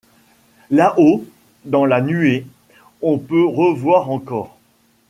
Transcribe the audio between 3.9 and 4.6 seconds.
encore